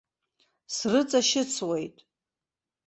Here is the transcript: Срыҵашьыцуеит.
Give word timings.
Срыҵашьыцуеит. 0.75 1.95